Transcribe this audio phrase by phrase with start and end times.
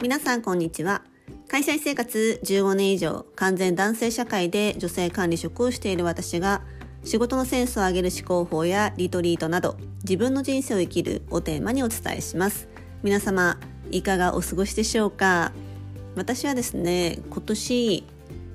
[0.00, 1.02] 皆さんこんにちは。
[1.48, 6.62] 会社員生活15年以上完全男性社会で女性管理職をしている私が
[7.02, 12.68] 仕事のセンスを上げる思考法やリトリートなど自分の人生を生きるをテーマにお伝えします。
[13.02, 13.58] 皆様
[13.90, 15.50] いかがお過ごしでしょうか？
[16.14, 18.04] 私はですね今年、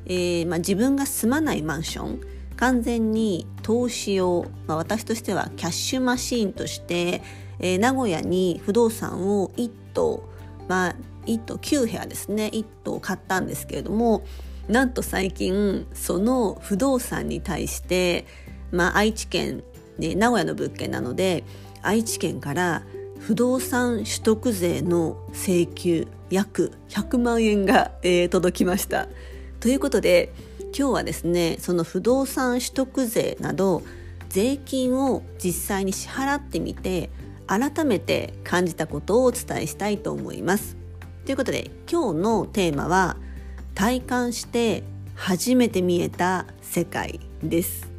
[0.05, 2.21] えー、まあ、自分が住まないマンション
[2.55, 7.21] 完全に投資用、まあ、私としてはキャッシュマシーンとして、
[7.59, 10.23] えー、名古屋に不動産を1棟、
[10.69, 14.23] まあ、1棟9部屋ですね1棟買ったんですけれども
[14.67, 18.25] なんと最近その不動産に対して、
[18.71, 19.63] まあ、愛知県、
[19.97, 21.43] ね、名古屋の物件なので
[21.81, 22.83] 愛知県から
[23.19, 29.07] 不動産取得税の請求約100万円が、えー、届きました。
[29.59, 30.33] ということで
[30.77, 33.83] 今日はですねその不動産取得税など
[34.27, 37.09] 税金を実際に支払ってみて
[37.47, 40.82] 改めて感じたことをお伝えしたいと思います。
[41.25, 43.15] ということで今日のテーマは
[43.75, 44.83] 体感して
[45.15, 47.89] 初めて見えた世界です。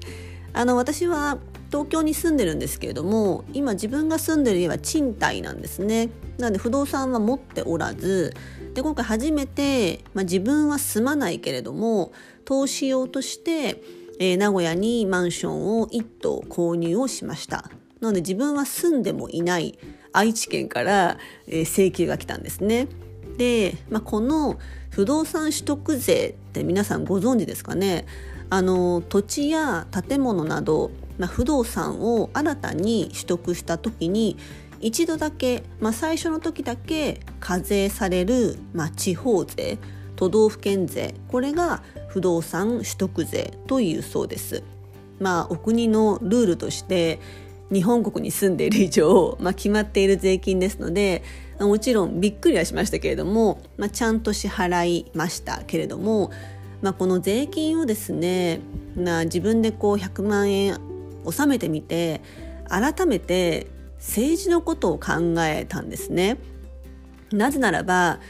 [0.52, 1.38] あの私は
[1.70, 6.10] 東京に住んでるんですけれども今自分が住んでる家は賃貸なんですね。
[6.38, 8.34] なので不動産は持っておらず
[8.74, 12.12] で今回初めて、まあ、自分は住まないけれども
[12.44, 13.82] 投資用として、
[14.20, 19.78] えー、名古屋にマンションを1棟購入をしましたなので自分は住んでもいない
[20.12, 22.88] 愛知県から、えー、請求が来たんですね
[23.36, 24.58] で、まあ、この
[24.90, 28.06] 不動産取得税って皆さんご存知ですかね？
[28.50, 34.36] あの土地や建物など、まあ、不動産を新たに取得した時に
[34.80, 39.78] 一度だけ、まあ、最初の時だけ課税される、まあ、地方税
[40.14, 44.62] 都道府県税これが不動産取得税というそうです。
[45.18, 47.18] まあ、お国のルールとして
[47.72, 51.22] 日本国に住んでいる以上、 まあ、決まっている税金ですので
[51.60, 56.30] もちろんびっくりはしましたけれども、まあ、ちゃんと支払いましたけれども、
[56.82, 58.60] まあ、この税金をですね、
[58.96, 60.78] まあ、自分でこう100万円
[61.24, 62.20] 納めてみて
[62.68, 63.68] 改めて
[63.98, 66.36] 政治のことを考えたんですね。
[67.32, 68.20] なぜならば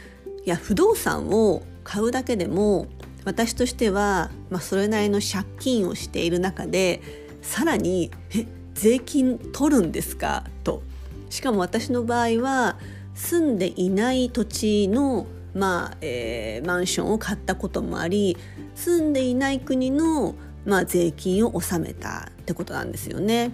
[0.45, 2.87] いや不動産を買うだけでも
[3.25, 7.01] 私としては、まあ、それなりの借金をしている中で
[7.41, 10.83] さらに「え税金取るんですか?」と。
[11.29, 12.77] しかも私の場合は
[13.15, 18.37] 住んでいない土地の、まあえー、マンションを買ったこともあり
[18.75, 20.35] 住んでいない国の、
[20.65, 23.51] まあ、税金を納めたってことなんですよね。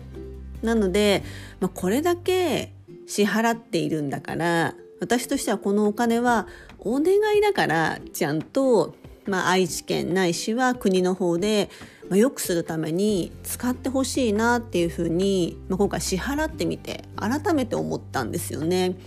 [0.61, 1.23] なので、
[1.59, 2.73] まあ、これだけ
[3.07, 6.47] 支払っているんだから私としてはこのお金は
[6.79, 8.95] お願いだからちゃんと、
[9.25, 11.69] まあ、愛知県ないしは国の方で、
[12.11, 18.97] まあ、よくするために使ってほしいなっていうふうに、まあ、今回支払ってみて改めて思ったんですよね。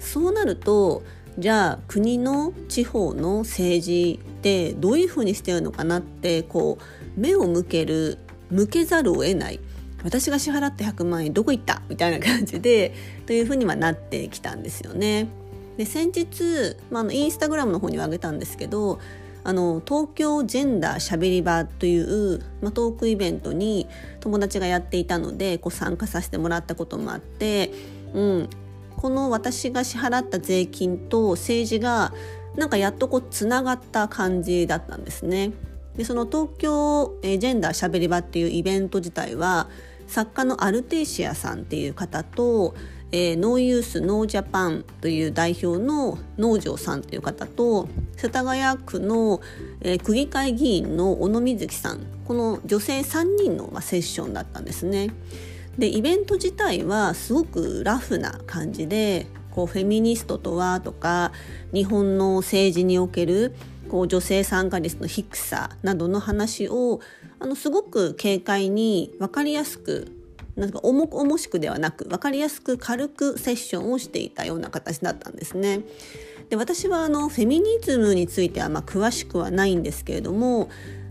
[0.00, 1.04] そうなると
[1.38, 8.18] じゃあ国の地方の政治ってどういうふうにしてるのかなってこう目を向ける
[8.50, 9.60] 向けざるを得ない
[10.02, 11.80] 私が支払って100万円どこ行った？
[11.88, 12.92] みたいな感じで
[13.26, 15.28] というふうにはなってきたんですよね。
[15.76, 18.98] で先日、まあ、のインスタグラムの方にはあげたんですけど
[19.44, 23.88] あの東京ジェンダーしゃべり場という、まあ、トークイベントに
[24.20, 27.72] 友達がやっていたのでこう参加させてもらったこともあって、
[28.14, 28.50] うん、
[28.96, 32.12] この私が支払った税金と政治が
[32.56, 35.52] なんかやっとこうつながった感じだったんですね。
[35.96, 39.68] でその東京ジェンダーしゃべり場っていうイベント自体は
[40.06, 42.74] 作家のアルテイシアさんっていう方と、
[43.12, 49.42] えー、ノーユースノージャパンという代表の農場さんという方と世田谷区の、
[49.82, 55.10] えー、区議会議員の小野瑞希さんこの女性3人の、まあ、セッションだったんですね。
[55.76, 61.32] でイベント自体はすごくラフな感じでこうフェミニストとはとか
[61.72, 63.54] 日本の政治における
[63.88, 67.00] こう女性参加率の低さなどの話を
[67.38, 70.21] あのすごく軽快に分かりやすく
[70.56, 75.80] なんか重々しくではなく分かりやすく軽くセッションをしていたような形だったんですね。
[76.50, 80.68] で私はあのフェミニズムについてはまあ詳しくはないんですけれども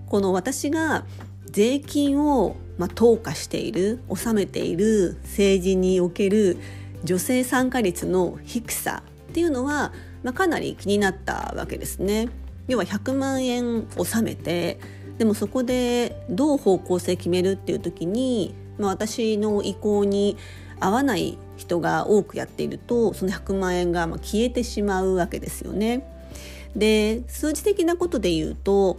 [0.07, 1.05] この私が
[1.45, 6.57] 税金をまあ投下している納めている政治における
[7.03, 9.91] 女性参加率の低さっていうのは、
[10.23, 12.29] まあ、かなり気になったわけですね。
[12.67, 14.79] 要は100万円納めて
[15.17, 20.37] でもそこでどう方向性決めるっていう時に、まあ、私の意向に
[20.79, 26.05] 合わない人が多くやっているとその100万円がま消えてしまうわけですよね。
[26.75, 28.97] で数字的なことで言うと、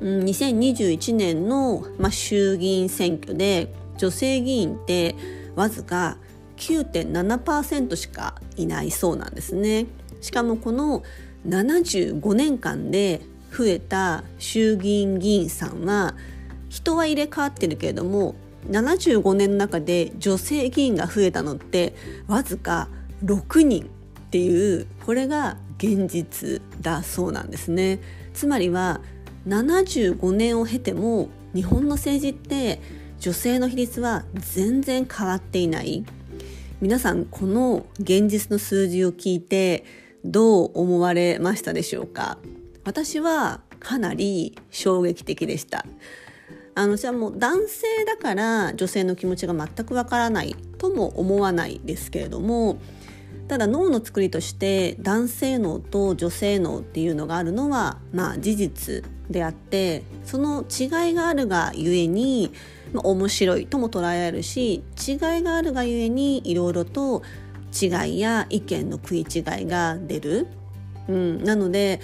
[0.00, 5.14] 2021年の、まあ、衆議院選挙で女性議員って
[5.54, 6.16] わずか
[6.56, 9.86] 9.7%しかいないそうなんですね。
[10.20, 11.02] しかもこの
[11.46, 13.22] 75年間で
[13.56, 16.14] 増えた衆議院議員さんは
[16.68, 18.34] 人は入れ替わってるけれども
[18.68, 21.94] 75年の中で女性議員が増えたのって
[22.26, 22.88] わずか
[23.24, 23.86] 6人っ
[24.30, 28.00] ていうこれが現実だそうなんですね。
[28.34, 29.00] つまりは
[29.48, 32.80] 75年を経ても日本の政治って
[33.18, 36.04] 女性の比率は全然変わっていない。
[36.80, 39.84] 皆さんこの現実の数字を聞いて
[40.24, 42.38] どう思われましたでしょうか。
[42.84, 45.84] 私はかなり衝撃的でした。
[46.74, 52.78] あのじゃあもう男性だから女性の気持ちが全くわからないとも思わないですけれども
[53.48, 62.52] ただ脳の作りとして男性脳と女性脳っていうのがあるのはまあ事実であってその違いがあるがゆえに、
[62.92, 67.22] まあ、面白いとも捉えられるし違いがあるがゆえにいろいろと
[67.72, 70.46] 違いや意見の食い違いが出る。
[71.08, 72.00] うん、なので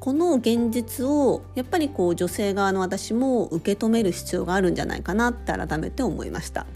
[0.00, 6.66] この現実をやっぱりこう女性側の私も受け止める必要があるんじゃないかなって改めて思いました。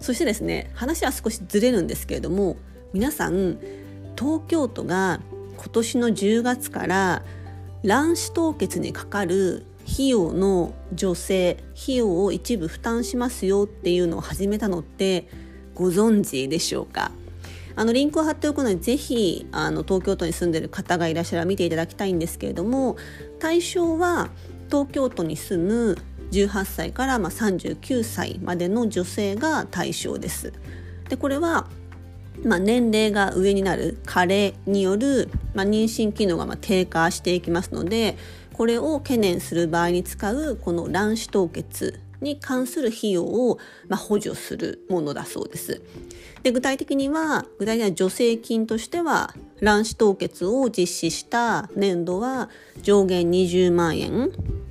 [0.00, 2.56] そしてですね話は少しずれるんですけれども
[2.92, 3.58] 皆さん
[4.18, 5.20] 東京都が
[5.56, 7.22] 今年の10月から
[7.82, 15.28] 卵子凍結にかかる費用の助成費用を一部負担しますよっていうのを始めたのって
[15.74, 17.10] ご存知でしょうか？
[17.74, 22.96] あのリンクを貼っておくのでぜひあの東京都に住んでる方がいらっしゃら見ていただきたいんですけれども
[23.38, 24.30] 対象は
[24.68, 25.98] 東京都に住む
[26.32, 30.52] 18歳からまあ39歳までの女性が対象です。
[31.08, 31.68] でこれは
[32.44, 38.16] まあ、年齢が上になる加齢による、まあ、妊娠機能がまあ低下していきますので
[38.54, 43.58] これを懸念する場合に使うこの卵子凍結に関する費用を
[43.88, 45.82] まあ補助するものだそうです。
[46.42, 52.48] で具体的には具体的な助成金としては卵子凍結を実施した年度は
[52.82, 54.30] 上限20万円。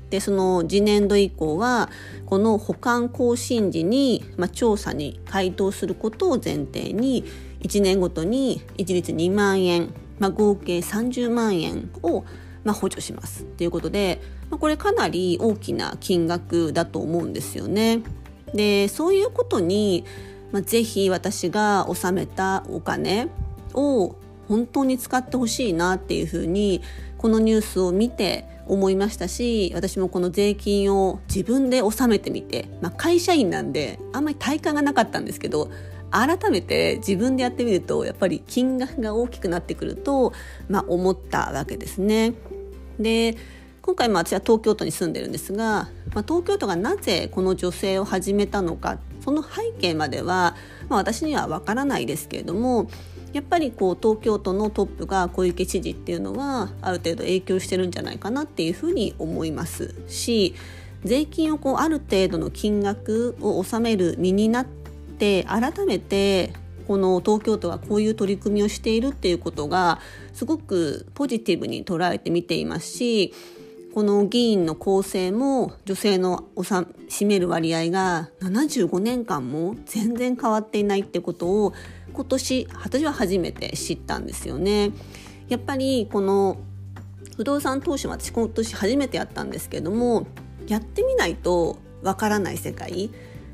[0.10, 1.90] でその次年度以降は
[2.26, 7.24] この保管更新時に、まあ、調査に回答することを前提に
[7.62, 12.26] 1年ごとに一律2万円、まあ、合計30万円を
[12.64, 13.46] まあ補助します。
[13.46, 14.22] ということで、
[14.58, 18.02] これかなり大きな金額だと思うんですよね。
[18.54, 20.04] でそういうことに、
[20.52, 23.30] まあ、ぜひ私が納めたお金
[23.74, 24.16] を
[24.48, 26.82] 本当に使ってほしいなっていうふうに
[27.18, 35.70] このニュースを見て思いましたし私もこの税金を自分で納めてみて、まあ、会社員なんであんまり体感がなかったんですけど
[36.10, 40.34] 改めて自分でやってみるとやっぱり金額が大きくなってくると、
[40.68, 42.34] まあ、思ったわけですね。
[43.00, 43.38] で
[43.82, 50.56] 今回も私は東京都に住んでるんですが、まあ、東京都がなぜこの女性を始めたのかその背景までは、
[50.88, 52.90] まあ、私にはわからないですけれども
[53.34, 60.54] やっぱりこう東京都のトップが小池知事っていうのはある程度影響してるんじゃないかなっていうふうに思いますし
[61.04, 66.54] 税金をこうある程度の金額を納める身になって改めて
[66.88, 70.00] この東京都がこういう取り組みをしているっていうことが
[70.34, 73.34] すごくポジティブに捉えて見ていますし
[73.94, 81.74] この議員の構成も女性の占める割合が75年間も全然変わっていないってことを
[82.14, 84.92] 今年私は初めて知ったんですよね。
[85.50, 86.58] やっぱりこの
[87.36, 90.26] 不動産投資も私今年初めてやったんですけども
[90.68, 93.10] やってみないとわからない世界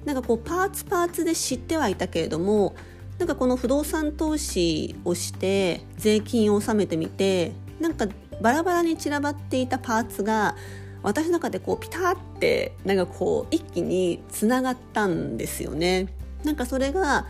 [0.06, 2.76] なんかこうパーツパーツで知ってはいたけれども
[3.18, 8.08] なんかこの不動産投資をして税金を納めてみてなんか
[8.42, 10.56] バラバラに散らばっていたパーツが
[11.04, 16.08] 私の中でこうピタってなんかこう一気につながったんですよね。
[16.44, 17.26] なんかそれが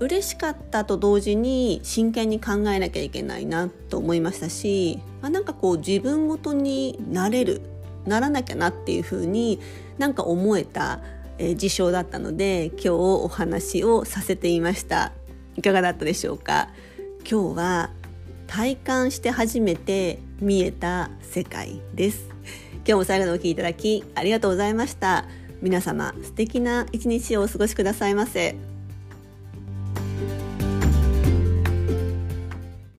[0.00, 7.62] 嬉しかったと同時に真剣に考えなきゃいけないなと思いましたし、まあ、なんかこう自分ごとになれる
[8.04, 9.60] ならなきゃなっていうふうに
[9.96, 11.00] なんか思えた、
[11.38, 15.12] えー、事象だったので今日お話をさせていました
[15.56, 16.68] いかがだったでしょうか？
[17.20, 17.90] 今日は
[18.46, 22.28] 体感して初めて見えた世界です
[22.76, 25.26] 今日も最後のお聴きいただきありがとうございました
[25.62, 28.73] 皆様素敵な一日をお過ごしくださいませ。